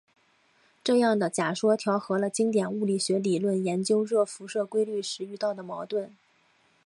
[0.83, 6.15] 这样的假说调和了经典物理学理论研究热辐射规律时遇到的矛盾。